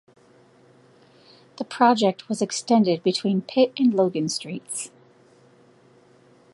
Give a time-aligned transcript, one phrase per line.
[1.57, 4.89] The project was extended between Pitt and Logan Sts.